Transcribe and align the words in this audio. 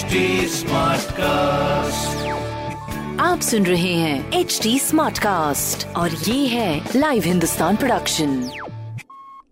HD 0.00 0.06
cast 1.12 2.28
आप 3.20 3.40
सुन 3.40 3.66
रहे 3.66 3.94
हैं 3.94 4.32
एच 4.32 4.60
डी 4.62 4.78
स्मार्ट 4.78 5.18
कास्ट 5.18 5.86
और 5.96 6.10
ये 6.10 6.46
है 6.46 6.88
लाइव 6.96 7.22
हिंदुस्तान 7.22 7.76
प्रोडक्शन 7.76 8.50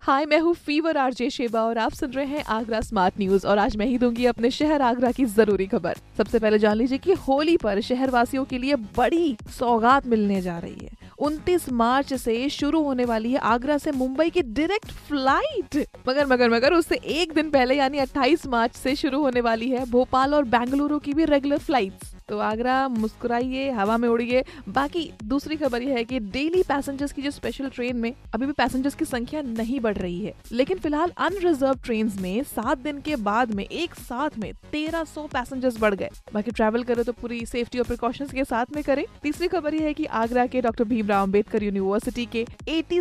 हाय 0.01 0.27
मैं 0.27 0.39
हूँ 0.39 0.55
फीवर 0.55 0.97
आरजे 0.97 1.31
शेबा 1.31 1.61
और 1.61 1.79
आप 1.79 1.93
सुन 1.93 2.11
रहे 2.11 2.27
हैं 2.27 2.45
आगरा 2.45 2.81
स्मार्ट 2.81 3.15
न्यूज़ 3.19 3.47
और 3.47 3.59
आज 3.59 3.77
मैं 3.77 3.87
ही 3.87 3.99
दूँगी 3.99 4.27
अपने 4.27 4.51
शहर 4.51 4.83
आगरा 4.83 5.13
की 5.13 5.25
ज़रूरी 5.25 5.67
खबर। 5.67 5.97
सबसे 6.19 6.39
पहले 6.39 6.59
जान 6.59 6.77
लीजिए 6.77 6.99
कि 6.99 7.13
होली 7.13 7.57
पर 7.57 7.81
शहर 7.81 8.11
वासियों 8.11 8.45
के 8.45 8.59
लिए 8.59 8.77
बड़ी 8.77 9.37
सौगात 9.59 10.07
मिलने 10.07 10.43
जा 10.43 10.59
रही 10.59 10.79
है। 10.83 11.08
29 11.19 11.69
मार्च 11.73 12.13
से 12.15 12.49
शुरू 12.49 12.83
होने 12.83 13.05
वाली 13.05 13.33
है 13.33 13.39
आगरा 13.39 13.79
से 13.79 13.93
मुंबई 13.93 14.29
की 14.31 14.43
डायरेक्ट 14.43 14.91
फ़्लाइट 15.09 15.77
मगर 16.09 16.27
मगर 16.27 16.51
मगर, 16.51 16.73
उससे 16.73 16.97
एक 16.97 17.33
दिन 17.33 17.51
पहले, 17.51 17.75
यानी 17.75 17.99
28 17.99 18.47
मार्च 18.47 18.77
से 18.77 18.95
शुरू 18.97 19.21
होने 19.23 19.41
वाली 19.41 19.71
है 19.71 19.85
भोपाल 19.91 20.35
और 20.35 20.45
बेंगलुरु 20.47 20.99
की 20.99 21.15
भी 21.15 21.25
रेगुलर 21.25 21.59
फ्लाइट्स 21.59 22.15
तो 22.29 22.39
आगरा, 22.39 22.89
मुस्कुराइए, 22.89 23.71
हवा 23.71 23.97
में 23.97 24.09
उड़िए। 24.09 24.45
बाकी 24.69 25.11
दूसरी 25.25 25.57
खबर 25.57 25.83
यह 25.83 25.95
है 25.95 26.05
कि 26.05 26.19
डेली 26.21 26.63
पैसेंजर्स 26.63 27.13
की 27.13 27.23
जो 27.23 27.31
स्पेशल 27.31 27.69
ट्रेन 27.69 27.97
में, 27.97 28.13
अभी 28.35 28.47
भी 28.47 28.53
पैसेंजर्स 28.53 28.95
की 28.95 29.05
संख्या 29.05 29.43
नहीं 29.43 29.81
बढ़ 29.81 29.97
रही 29.97 30.21
है। 30.21 30.35
लेकिन 30.53 30.79
फ़िलहाल 30.79 31.13
अनरिजर्व 31.19 31.79
ट्रेन 31.85 32.13
में 32.21 32.43
सात 32.45 32.79
दिन 32.79 33.01
के 33.01 33.17
बाद 33.17 33.55
में, 33.55 33.65
एक 33.65 33.95
साथ 33.95 34.39
में 34.39 34.53
तेरह 34.73 35.05
सौ 35.05 35.27
पैसेंजर्स 35.27 35.81
बढ़ 35.81 35.95
गए। 35.95 36.11
बाकी 36.35 36.51
ट्रैवल 36.51 36.83
करो 36.83 37.03
तो 37.03 37.13
पूरी 37.13 37.45
सेफ्टी 37.47 37.79
और 37.79 37.85
प्रिकॉशन 37.85 38.27
के 38.27 38.45
साथ 38.45 38.75
में 38.75 38.83
करें। 38.85 39.05
तीसरी 39.23 39.49
खबर 39.49 39.75
यह 39.75 39.83
है 39.83 39.95
की 39.95 40.05
आगरा 40.05 40.47
के 40.47 40.61
डॉक्टर 40.61 40.85
भीमराव 40.85 41.23
अंबेडकर 41.23 41.63
यूनिवर्सिटी 41.63 42.27
के 42.27 42.47
एटी 42.69 43.01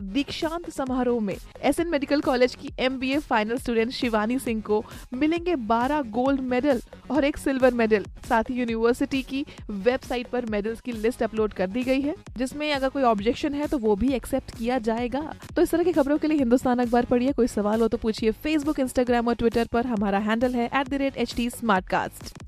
दीक्षांत 0.00 0.70
समारोह 0.70 1.20
में 1.20 1.34
एसएन 1.62 1.88
मेडिकल 1.88 2.20
कॉलेज 2.20 2.54
की 2.54 2.70
MBA 2.78 3.18
final 3.18 3.58
student 3.58 3.90
Shivani 3.92 4.38
Singh 4.38 4.60
को 4.60 4.84
मिलेंगे 5.12 5.56
बारह 5.66 6.02
गोल्ड 6.12 6.40
मेडल 6.40 6.80
और 7.10 7.24
एक 7.24 7.36
सिल्वर 7.36 7.74
मेडल 7.74 8.04
साथ 8.28 8.50
ही 8.50 8.54
यूनिवर्सिटी 8.70 9.22
की 9.22 9.44
वेबसाइट 9.70 10.26
पर 10.26 10.46
मेडल्स 10.50 10.80
की 10.80 10.92
लिस्ट 10.92 11.22
अपलोड 11.22 11.52
कर 11.52 11.66
दी 11.66 11.82
गई 11.82 12.00
है 12.00 12.14
जिसमें 12.38 12.72
अगर 12.72 12.88
कोई 12.88 13.02
ऑब्जेक्शन 13.04 13.54
है 13.54 13.66
तो 13.66 13.78
वो 13.78 13.94
भी 13.96 14.12
एक्सेप्ट 14.14 14.56
किया 14.58 14.78
जाएगा। 14.80 15.20
तो 15.56 15.62
इस 15.62 15.70
तरह 15.70 15.82
की 15.82 15.92
खबरों 15.92 16.18
के 16.18 16.28
लिए 16.28 16.38
हिंदुस्तान 16.38 16.78
अखबार 16.78 17.04
पढ़िए। 17.04 17.32
कोई 17.32 17.46
सवाल 17.46 17.80
हो 17.80 17.88
तो 17.88 17.96
पूछिए 17.96 18.30
फेसबुक 18.44 18.80
इंस्टाग्राम 18.80 19.28
और 19.28 19.34
ट्विटर 19.34 19.66
पर। 19.72 19.86
हमारा 19.86 20.18
हैंडल 20.18 20.54
है 20.54 20.66
at 20.66 20.88
the 20.88 20.94
rate 20.94 21.16
H 21.16 21.34
T 21.36 21.48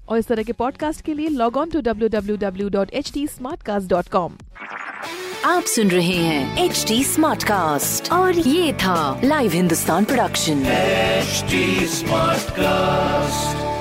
और 0.09 0.19
इस 0.19 0.27
तरह 0.27 0.43
के 0.43 0.53
पॉडकास्ट 0.53 1.05
के 1.05 1.15
लिए 1.15 1.29
log 1.29 1.57
on 1.57 1.71
to 1.71 1.81
W 1.81 2.09
W 2.09 2.37
W 2.37 2.69
dot 2.69 2.91
H 2.91 3.13
T 3.15 3.27
smart 3.29 3.63
cast 3.63 3.89
dot 3.89 4.09
com 4.09 4.37
आप 5.45 5.63
सुन 5.73 5.89
रहे 5.91 6.17
हैं 6.17 6.65
एच 6.65 6.85
डी 6.89 7.03
स्मार्ट 7.05 7.45
कास्ट 7.45 8.13
और 8.13 8.39
ये 8.39 8.73
था 8.83 9.21
live 9.25 9.53
Hindustan 9.53 10.05
production 10.05 10.65
HD 11.19 11.59
Smartcast. 11.93 13.78